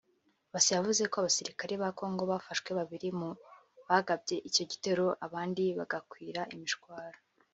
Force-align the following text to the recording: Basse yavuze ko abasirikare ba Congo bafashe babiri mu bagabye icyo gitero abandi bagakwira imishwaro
Basse 0.53 0.71
yavuze 0.77 1.01
ko 1.11 1.15
abasirikare 1.17 1.73
ba 1.81 1.89
Congo 1.99 2.23
bafashe 2.31 2.69
babiri 2.79 3.09
mu 3.19 3.29
bagabye 3.87 4.35
icyo 4.49 4.63
gitero 4.71 5.05
abandi 5.25 5.63
bagakwira 5.79 6.41
imishwaro 6.55 7.17